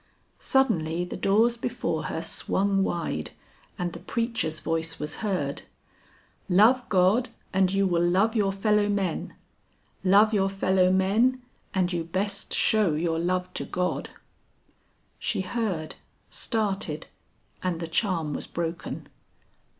Suddenly 0.39 1.05
the 1.05 1.15
doors 1.15 1.57
before 1.57 2.05
her 2.05 2.23
swung 2.23 2.83
wide 2.83 3.29
and 3.77 3.93
the 3.93 3.99
preacher's 3.99 4.59
voice 4.59 4.97
was 4.97 5.17
heard: 5.17 5.61
"Love 6.49 6.89
God 6.89 7.29
and 7.53 7.71
you 7.71 7.85
will 7.85 8.01
love 8.01 8.35
your 8.35 8.51
fellow 8.51 8.89
men. 8.89 9.35
Love 10.03 10.33
your 10.33 10.49
fellow 10.49 10.91
men 10.91 11.43
and 11.75 11.93
you 11.93 12.03
best 12.03 12.51
show 12.51 12.95
your 12.95 13.19
love 13.19 13.53
to 13.53 13.63
God." 13.63 14.09
She 15.19 15.41
heard, 15.41 15.97
started, 16.31 17.05
and 17.61 17.79
the 17.79 17.87
charm 17.87 18.33
was 18.33 18.47
broken. 18.47 19.07